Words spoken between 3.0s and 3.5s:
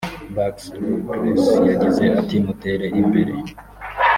imbere